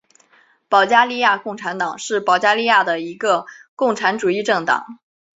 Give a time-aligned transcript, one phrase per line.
[0.67, 4.97] 保加利亚共产党是保加利亚的一个共产主义政党。